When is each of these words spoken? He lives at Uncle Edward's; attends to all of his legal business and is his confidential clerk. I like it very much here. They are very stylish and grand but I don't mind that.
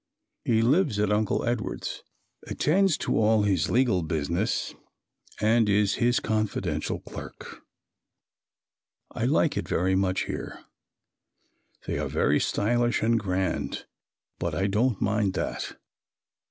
He 0.43 0.63
lives 0.63 0.97
at 0.97 1.11
Uncle 1.11 1.45
Edward's; 1.45 2.01
attends 2.47 2.97
to 2.97 3.15
all 3.19 3.41
of 3.41 3.45
his 3.45 3.69
legal 3.69 4.01
business 4.01 4.73
and 5.39 5.69
is 5.69 5.93
his 6.01 6.19
confidential 6.19 7.01
clerk. 7.01 7.61
I 9.11 9.25
like 9.25 9.57
it 9.57 9.67
very 9.67 9.93
much 9.93 10.23
here. 10.25 10.65
They 11.85 11.99
are 11.99 12.07
very 12.09 12.39
stylish 12.39 13.03
and 13.03 13.19
grand 13.19 13.85
but 14.39 14.55
I 14.55 14.65
don't 14.65 14.99
mind 14.99 15.35
that. 15.35 15.75